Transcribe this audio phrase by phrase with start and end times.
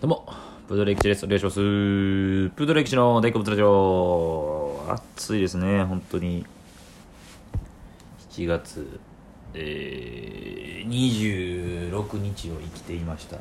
[0.00, 0.26] どうも、
[0.68, 1.24] プードル歴史です。
[1.24, 1.54] お願いします。
[1.54, 4.84] プードル歴史の大好物ラジオ。
[4.88, 6.44] 暑いですね、本当に。
[8.30, 9.00] 7月、
[9.54, 13.38] えー、26日を生きていました。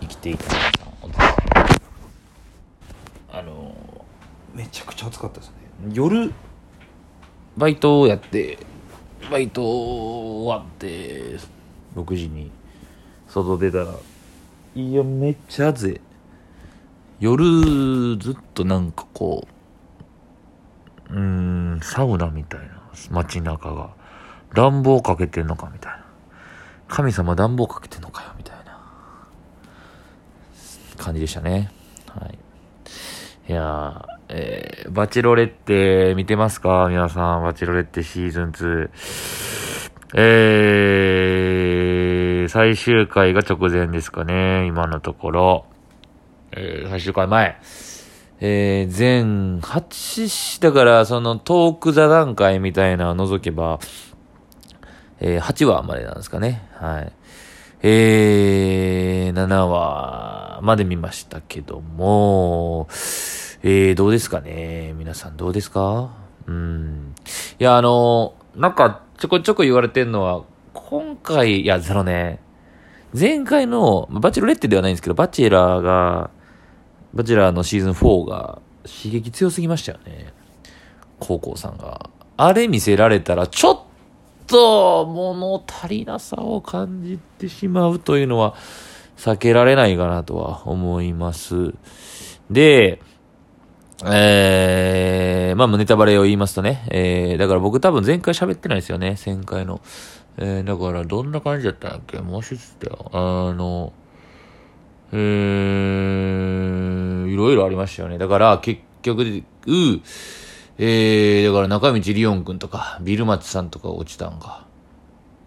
[0.00, 0.44] 生きていた
[1.00, 1.24] 本当に
[3.30, 3.74] あの、
[4.54, 5.54] めちゃくちゃ暑かったですね。
[5.92, 6.32] 夜、
[7.56, 8.58] バイトをやって、
[9.30, 11.36] バイト終わって、
[11.94, 12.50] 6時に
[13.28, 13.94] 外出たら、
[14.74, 16.00] いや、めっちゃ暑い。
[17.20, 17.44] 夜、
[18.16, 19.46] ずっとなんかこ
[21.10, 23.90] う、うーん、サウナみたいな、街中が。
[24.54, 26.04] 暖房かけてんのかみたいな。
[26.88, 28.78] 神様暖房かけてんのかよ、みたいな
[30.98, 31.70] 感じでしたね。
[32.08, 32.38] はい。
[33.48, 36.86] いやー、えー、バチロレって見てますか？
[36.88, 38.90] 皆さん、バチロレってシーズン2。
[40.14, 42.01] えー、
[42.48, 45.66] 最終回が直前ですかね、今のところ。
[46.52, 47.58] えー、最終回前。
[48.40, 53.78] えー、全8、だから、そのトーク座談会みたいなのを除けば、
[55.20, 56.68] えー、8話までなんですかね。
[56.74, 57.12] はい。
[57.84, 62.86] えー、7話まで見ましたけども、
[63.64, 66.10] えー、どうですかね皆さんどうですか？
[66.46, 67.14] うん。
[67.58, 70.42] いや、あの、なんか、ちょこちょこ言われてんのは、
[70.92, 72.38] 今回、いや、そのね、
[73.18, 76.28] 前回の、バチェロレッテではないんですけど、バチェラーが、
[77.14, 80.34] バチェラーのシーズン4が刺激強すぎましたよね。
[81.18, 82.10] 高校さんが。
[82.36, 83.80] あれ見せられたら、ちょっ
[84.46, 88.54] と物足りなさを感じてしまうというのは
[89.16, 91.72] 避けられないかなとは思います。
[92.50, 93.00] で、
[94.04, 99.80] えー、まあ、ネタバレを言いますとね、えー、だから僕多分前回喋ってないですよね、前回の。
[100.38, 102.18] えー、だからどんな感じだったんだっけ？
[102.18, 103.10] もう一つだよ。
[103.12, 103.92] あの、
[105.12, 108.18] えー、いろいろありましたよね。
[108.18, 109.24] だから結局、う、
[110.78, 114.66] えー、だから中道リオン君とか、ビルマチさんとか落ちたんか。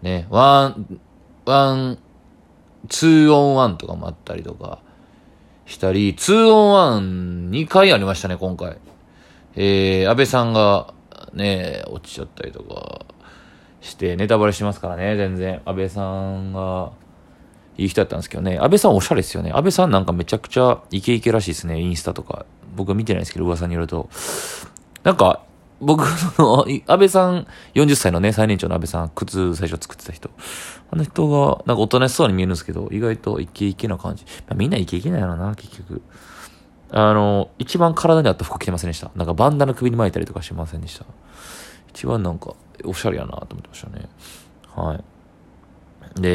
[0.02, 1.98] ね、 one、one、
[2.88, 4.78] two on one とかもあったりとか
[5.64, 8.78] したり、 two on one 2回ありましたね、今回。
[9.56, 10.94] えー、安倍さんが
[11.32, 13.06] ね、落ちちゃったりとか
[13.86, 15.60] して、ネタバレしますからね、全然。
[15.64, 16.92] 安倍さんが、
[17.78, 18.58] いい人だったんですけどね。
[18.58, 19.50] 安倍さんおしゃれですよね。
[19.52, 22.46] 安倍さんなんかめちゃくちゃイケイケらしいですね、インスタとか。
[22.74, 24.08] 僕は見てないですけど、噂によると。
[25.02, 25.42] なんか、
[25.80, 30.30] 僕、その、安倍さん、40歳のね、最年長の安倍さん、靴最初作ってた人。
[30.90, 34.24] あの人が、なんかおとなしそうに見えるんですけど、意外とイケイケな感じ。
[34.48, 36.00] ま、みんなイケイケなんやろな、結局。
[36.90, 39.10] あの、一番体に合った服着てませんでした。
[39.16, 41.04] なんかバンダナ首に巻いたりとかしませんでした。
[41.90, 44.08] 一番なんか、おしゃれやなと思ってましたね。
[44.74, 45.04] はい。
[46.20, 46.30] で、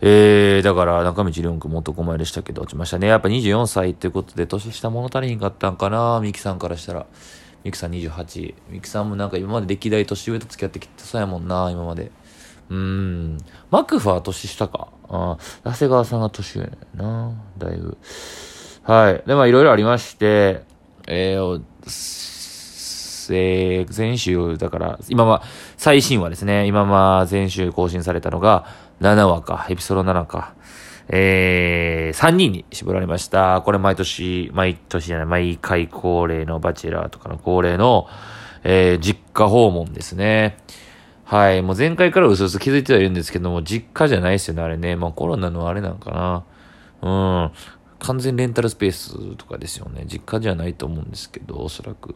[0.00, 3.06] えー、だから中道リョン君も男前でしたけど落ちましたね。
[3.06, 7.06] やっぱ24歳っていうことで年下物足りひんかったんかな、ミキさんからしたら。
[7.64, 8.54] ミキさん28。
[8.68, 12.10] ミキさんもなんか今まで歴代年上と付き合ってきてそうやもんな、今まで。
[12.68, 13.38] うん。
[13.70, 14.88] マクファ年下か。
[15.08, 17.96] ああ、長谷川さんが年上やな、だいぶ。
[18.82, 19.22] はい。
[19.26, 20.64] で、まあいろいろありまして、
[21.06, 21.62] えー、
[23.32, 25.42] えー、前週、だから、今は、
[25.76, 26.66] 最新話ですね。
[26.66, 28.66] 今は前週更新されたのが、
[29.00, 30.54] 7話か、エピソード7か。
[31.08, 33.62] えー、3人に絞られました。
[33.62, 38.08] これ毎年、毎年じゃない、毎回恒例のバチェラーとかの恒例の、
[38.64, 40.56] えー、実家訪問ですね。
[41.24, 41.62] はい。
[41.62, 44.96] もう前回からうすうす気づいてはいるんですけども、実家じゃないですよね、あれね。
[44.96, 46.44] まあコロナのあれなんかな。
[47.02, 47.52] うん。
[47.98, 50.04] 完全レンタルスペースとかですよね。
[50.06, 52.14] 実家じゃないと思うんですけど、おそらく。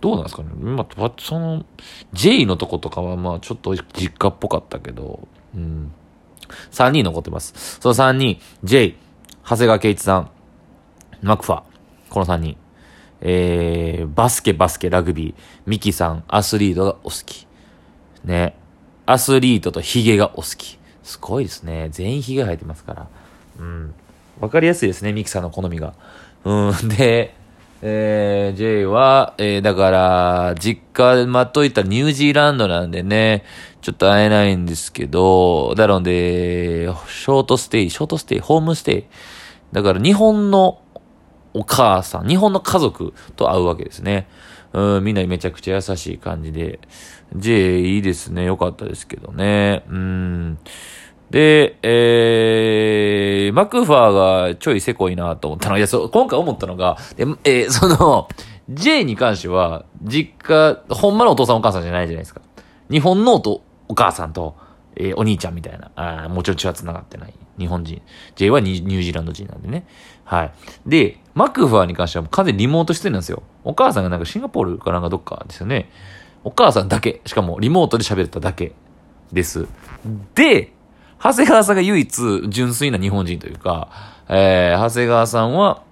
[0.00, 1.64] どうなんですかねまあ、その、
[2.12, 5.92] J のとことかはまあちょっと実家っぽかったけど、うん。
[6.70, 7.78] 3人残ってます。
[7.80, 8.96] その3人、J、
[9.44, 10.30] 長谷川圭一さん、
[11.22, 11.62] マクファ、
[12.08, 12.56] この3人。
[13.22, 17.46] えー、バスケ、バスケ、ラグビー、ミキさん、アスリートがお好き。
[18.24, 18.56] ね。
[19.04, 20.78] アスリートとヒゲがお好き。
[21.02, 21.88] すごいですね。
[21.90, 23.08] 全員ヒゲ生えてますから。
[23.58, 23.94] うん。
[24.40, 25.94] わかりやすいですね、ミキさんの好みが。
[26.44, 26.88] うん。
[26.88, 27.34] で、
[27.82, 33.44] えー、J は、えー、だから、実家で待っといたニュージーランドなんでね、
[33.80, 39.04] ちょっと会えないんですけど、なので、ショートステイ、ショートステイ、ホームステイ。
[39.72, 40.82] だから、日本の
[41.54, 44.28] お母さん、日本の家族と会うわけですね。
[44.72, 46.80] うん、みんなめちゃくちゃ優しい感じで。
[47.34, 48.44] J いいですね。
[48.44, 49.84] よかったですけどね。
[49.88, 50.58] うん。
[51.30, 55.78] で、えー、マクファーがちょいせこいなと思ったの。
[55.78, 58.28] いや、そう、今回思ったのが、え、えー その、
[58.68, 62.40] J に関しては、実家、ほんまのお父さんお母さんじゃないじゃないですか。
[62.90, 64.54] 日本のおお母さんと
[64.96, 65.90] えー、お兄ちゃんみたいな。
[65.96, 67.34] あもちろん血は繋がってない。
[67.58, 68.02] 日本人。
[68.36, 69.86] J はニュージーランド人なんでね。
[70.24, 70.52] はい。
[70.86, 73.42] で、マクファーに関してはもう完全リモート出演なんですよ。
[73.64, 75.90] お母さんがなんかシンガポールかなんかどっかですよね。
[76.44, 77.20] お母さんだけ。
[77.24, 78.72] しかもリモートで喋っただけ
[79.32, 79.68] です。
[80.34, 80.72] で、
[81.22, 83.88] 長谷川さんが唯一純粋な日本人というか、
[84.28, 85.82] えー、長谷川さんは、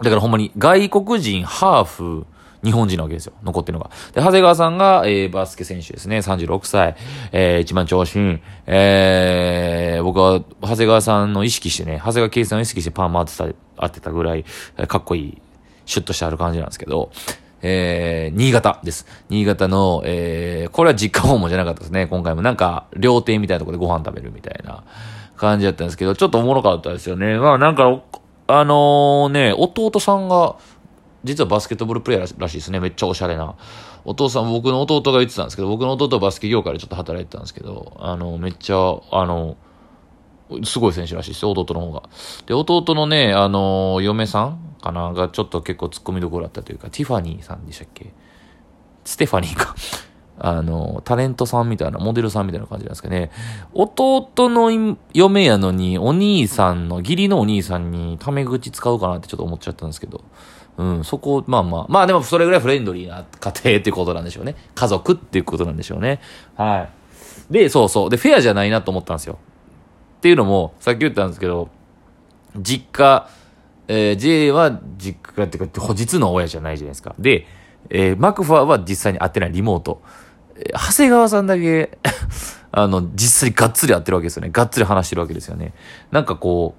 [0.00, 2.26] だからほんまに外国人、ハーフ、
[2.62, 3.32] 日本人なわけですよ。
[3.42, 3.90] 残ってるのが。
[4.12, 6.18] で、長谷川さんが、えー、バスケ選手ですね。
[6.18, 6.96] 36歳。
[7.32, 8.40] えー、一番長身。
[8.66, 14.44] えー、僕は、長谷川さんの意識してね、長谷川圭さんを意識してパーマ当てた、当てたぐらい、
[14.88, 15.42] かっこいい、
[15.86, 17.10] シュッとしてある感じなんですけど、
[17.62, 19.06] えー、新潟です。
[19.28, 22.06] 新潟の、えー、これは実家訪問じゃなかったですね。
[22.06, 24.84] 今回もなんか、料亭みたいなところでご飯食べるみたいな
[25.36, 27.38] 感じだったんですけど、ちょっとおもろかったですよね。
[27.38, 28.02] まあなんか、
[28.46, 30.56] あのー、ね、弟さんが、
[31.24, 32.80] 実はバスケットボールプレイヤーらしいですね。
[32.80, 33.54] めっちゃおしゃれな。
[34.04, 38.76] お父さん、僕の弟が言ってたんですけど、僕の弟はバスケ業界でちょっと働いてたんですけど、あの、めっちゃ、
[39.10, 39.56] あの、
[40.64, 42.02] すごい選手らしいですよ、弟の方が。
[42.46, 48.12] で、弟のね、あの、嫁さんかながちょっと結構突っ込みどころだったというか、ティファニーさんでしたっけ？
[49.04, 49.74] ステファニーか
[50.40, 53.30] あの、タレントさんみたいな、モデルさんみたいな感じなんですかね。
[53.74, 60.20] 弟の嫁やのに、お兄さんの、義理のお兄さんにタメ口使うかなってちょっと思っちゃったんですけど。
[60.76, 61.86] うん、そこ、まあまあ。
[61.88, 64.54] まあでもそれぐらいフレンドリーな家庭っていうことなんでしょうね。
[64.76, 66.20] 家族っていうことなんでしょうね。
[66.54, 66.86] は
[67.50, 67.52] い。
[67.52, 68.10] で、そうそう。
[68.10, 69.38] で、フェアじゃないなと思ったんですよ。
[70.18, 71.68] っていうのも、さっき言ったんですけど、
[72.56, 73.28] 実家、
[73.86, 77.14] えー、J は実家っていうか、実の親じゃないじゃないですか。
[77.18, 77.46] で、
[77.90, 80.02] えー、マクファーは実際に会ってないリモート。
[80.56, 81.98] えー、長谷川さんだけ
[82.72, 84.50] あの、実際にがっつり会ってるわけですよね。
[84.50, 85.72] がっつり話してるわけですよね。
[86.10, 86.74] なんかこ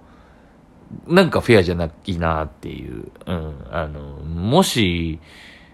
[1.08, 3.12] う、なんかフェアじゃないなっていう。
[3.26, 3.54] うん。
[3.72, 5.20] あの、もし、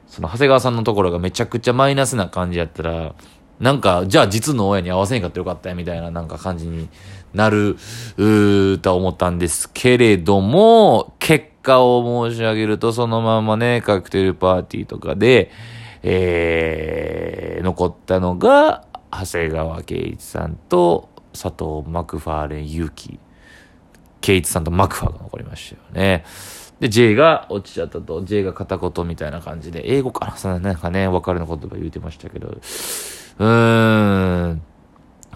[0.08, 3.16] その長谷川さんのところがめちゃくちゃマイナスな感じやったら、
[3.60, 6.90] なんか、じゃあ実の親に合わせんかったよかったや、みたいななんか感じに
[7.34, 15.52] なる、うーと思ったんですけれども、結果を申し上げると、そのままね、カクテルパーティーとかで、
[16.04, 23.20] えー、残ったのが、長谷川圭一さんと佐藤マクファーレン勇気。
[24.22, 26.26] 圭一さんとマクファーが残りましたよね。
[26.80, 30.38] で、J が落ちちゃったと、J が片言みたいな感じで、英語かな？
[30.38, 34.62] さ、なんかね、別れの言葉言うてましたけど、うーん、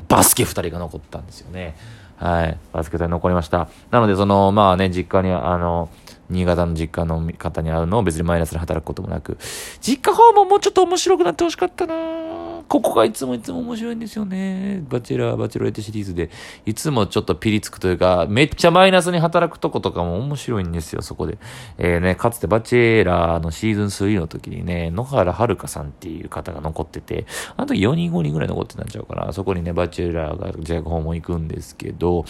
[0.08, 1.78] バスケ二人が残ったんですよね。
[2.18, 2.58] はい。
[2.74, 3.70] バスケ二人残りました。
[3.92, 5.90] なので、その、まあね、実家に、あの、
[6.30, 9.38] 新潟の実家の方に会うのを別にマイナスで働くこともなく、
[9.80, 12.29] 実家訪問もうちょっと面白くなってほしかったなぁ。
[12.70, 14.84] ここがいつもいつも面白いんですよね。
[14.88, 16.30] バチェラー、バチェロレッテシリーズで。
[16.68, 21.40] いつもちょっとピリつくというか、めっちゃマイナスに働くとことかも面白いんですよ、そこで。
[21.80, 27.26] えー、ね、かつてバチェラーのシーズン3の時にね、野原遥さんっていう方が残ってて、
[27.58, 29.34] あの時4人5人ぐらい残ってたんちゃうかな。
[29.34, 32.26] そこにね、バチェラーが自宅訪問行くんですけど、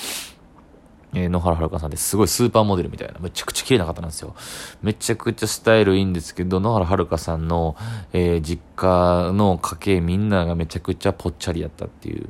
[1.14, 4.36] えー、野原遥さんってすごいスーパーモデルみたいな、めちゃくちゃ綺麗な方なんですよ。
[4.82, 7.76] めちゃくちゃスタイルいいんですけど、野原遥さんの、
[8.14, 12.30] えー、実家の家系みんながめちゃくちゃぽっちゃりやったっていう。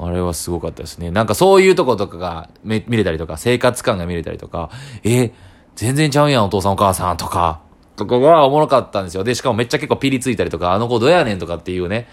[0.00, 1.10] あれはすごかったですね。
[1.10, 4.70] なんかそういうとことかが見れたりとか、生活感が見れたりとか、
[5.02, 5.32] えー、
[5.74, 7.60] 全然ちゃうやん、お父さんお母さんとか、
[7.96, 9.24] とかがおもろかったんですよ。
[9.24, 12.06] で、しかもめっちゃ結構ピリついたりとか、あの子どうやねんとかっていうね、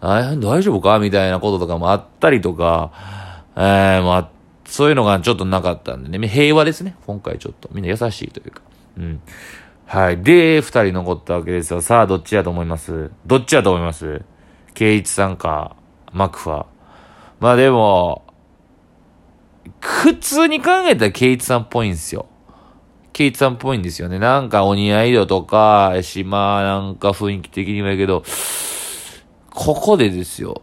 [0.00, 0.98] あ大丈夫か？
[0.98, 2.90] みたいなこととかもあったりとか、
[3.54, 4.28] えー、もあっ
[4.66, 6.96] そういうのがちょっとなかったんでね、平和ですね。
[7.06, 7.68] 今回ちょっと。
[7.72, 8.62] みんな優しいというか。
[8.98, 9.20] うん。
[9.86, 10.20] はい。
[10.22, 11.80] で、二人残ったわけですよ。
[11.80, 13.10] さあ、どっちやと思います？
[13.24, 14.22] どっちやと思います？
[14.74, 15.76] ケイチさんか、
[16.12, 16.66] マクファ。
[17.38, 18.24] まあでも、
[19.80, 22.26] 普通に考えたらケイチさんっぽいんですよ。
[23.12, 24.18] ケイチさんっぽいんですよね。
[24.18, 28.24] なんかお似合い度とか、島なんか雰囲気的にはやけど、
[29.50, 30.62] ここでですよ。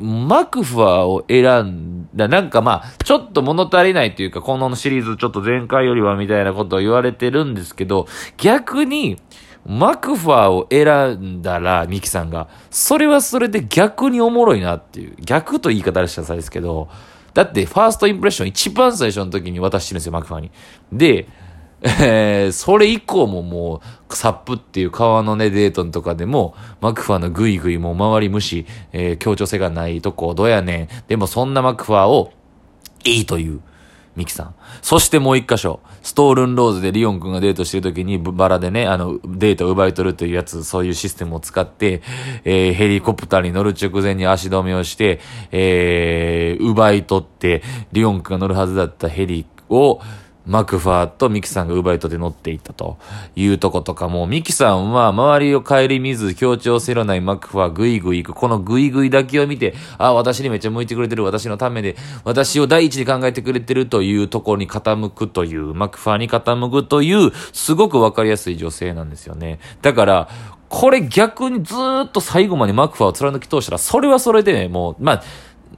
[0.00, 8.06] マクファを選んだ、なんかまあ、ちょっと物足りないというか、このシリーズちょっと前回よりはみたいなことを言われてるんですけど、
[8.36, 9.18] 逆に、
[9.66, 16.88] マクファーを選んだら、ミキさんが、それはそれで逆におもろいなっていう、逆と言い方でしたらさですけど、
[17.32, 20.50] だって、ファーストインプレッション一番最初の時に渡してるんですよ、マクファーに。
[20.92, 21.26] で、
[21.84, 30.88] えー、それ以降ももう、サップっていう川のね、デートとかでも、マクファのグイグイも周り無視、えー、協調性がないとこ、どうやねん。
[31.08, 32.32] でもそんなマクファを、
[33.04, 33.60] いいという、
[34.16, 34.54] ミキさん。
[34.80, 42.00] そしてもう一箇所、ストールンローズでリオン君がデートしてる時に、バラでね、あの、デートを奪い取るというやつ、そういうシステムを使って、
[42.44, 45.20] えー、ヘリコプターに乗る直前に足止めをして、
[45.52, 47.62] えー、奪い取って、
[47.92, 50.00] リオン君が乗るはずだったヘリを、
[50.46, 52.98] マクファーとミキさんがウーバーイトで乗っていったと
[53.34, 58.36] いうとことかも、ミキさんは周りを顧みず協調せらないマクファーグイグイ行く。
[58.36, 61.24] このグイグイだけを見て、あ、私にめっちゃ向いてくれてる。
[61.24, 69.60] 私のためで、私を第一に考えてくれてるというところに傾くという、マクファーに傾くという、すごくわかりやすい女性なんですよね。
[69.80, 70.28] だから、
[70.68, 71.74] これ逆にず
[72.04, 75.22] っと最後までマクファーを貫き通したら、それはそれでね、もう、まあ、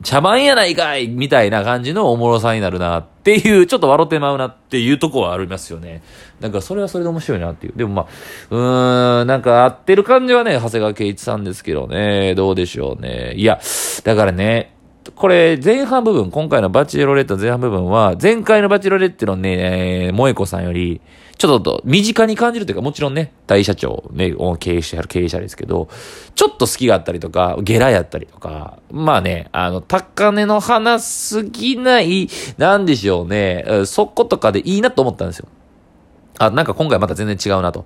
[0.03, 6.03] 茶番やないかいみたいな感じのおもろさになるなっていう、ちょっと笑ってまうなっていうとこはありますよね。
[6.41, 7.73] なんかそれはそれで面白いなっていう。
[7.77, 8.07] でもまあ、
[8.51, 13.35] うーん、なんか合ってる感じはね、長谷川圭一さんですけどね、どうでしょうね。
[13.37, 13.61] いや、
[14.05, 14.76] だからね、
[15.15, 21.01] これ、前半部分、今回のバチェロレット前半部分は、前回のバチェロレッテのね、えー、萌子さんより、
[21.39, 25.89] ちょっと身近に感じるというか、もちろんね、大社長ね、経営者、経営者ですけど、
[26.35, 35.49] ちょっと好きがあったりとか、ゲラやったりとか、まあね、あの、高値の花すぎない、なんでしょうね、そことかでいいなと思ったんですよ。
[36.39, 37.85] あ、なんか今回また全然違うなと。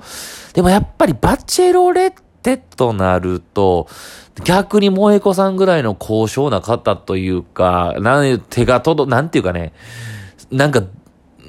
[0.55, 2.13] でもやっぱりバチェロレッ
[2.43, 3.89] テとなると、
[4.45, 9.73] 逆に萌子さんぐらいの高尚な方というか、なん手が届、なんていうかね、
[10.51, 10.83] なんか、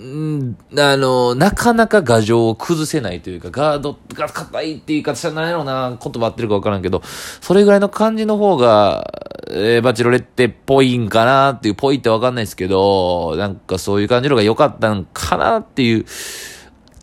[0.01, 9.09] んあの、なかなか牙城を崩せないというか、ガードが硬いっていうか、じゃないやろな、言葉合ってるかわからんけど、それぐらいの感じの方が、
[9.49, 16.05] えー、バチロレッテっぽいんかなっていう、ぽいってわかんないですけど、なんかそういう感じの方が良かったんかなっていう、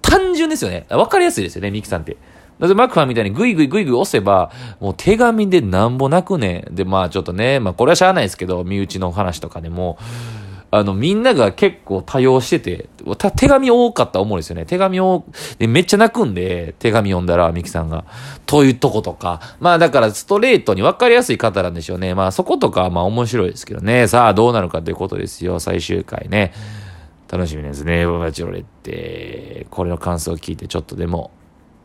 [0.03, 0.87] 単純ですよね。
[0.89, 2.17] わかりやすいですよね、ミキさんって。
[2.59, 4.51] だってマクファンみたいにグイグイグイグイ押せば、
[4.81, 6.65] もう手紙でなんぼなくね。
[6.71, 9.99] で、まあちょっとね、まあこれはしゃあないですけど、身内の話とかでも、
[10.71, 12.89] あの、みんなが結構多用してて、
[13.37, 14.67] 手紙多かった思うんですよね。
[14.67, 15.25] 手紙を、
[15.59, 18.05] で、めっちゃ泣くんで、手紙読んだら、ミキさんが。
[18.45, 19.41] というとことか。
[19.61, 22.15] まあだからストレートに分かりやすい方なんでしょうね。
[22.15, 24.09] まあそことかまあ面白いですけどね。
[24.09, 25.59] さあどうなるかということですよ。
[25.59, 26.53] 最終回ね。
[27.31, 28.07] 楽しみですね。
[28.07, 31.31] バチロレって、これの感想を聞いてちょっとでも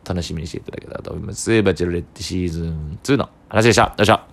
[0.05, 1.63] 楽しみにしていただけたらと思います。
[1.63, 3.81] バチェロレッテシーズン2の話でした。
[3.83, 4.32] よいしょ。